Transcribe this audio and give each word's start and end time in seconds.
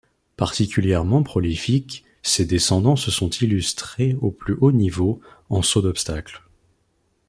Particulièrement 0.35 1.21
prolifique, 1.21 2.03
ses 2.23 2.43
descendants 2.47 2.95
se 2.95 3.11
sont 3.11 3.29
illustrés 3.29 4.17
au 4.19 4.31
plus 4.31 4.57
haut 4.59 4.71
niveau 4.71 5.21
en 5.49 5.61
saut 5.61 5.83
d'obstacles. 5.83 6.41